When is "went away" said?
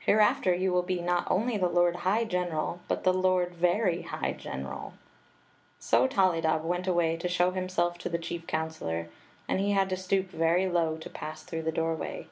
6.64-7.16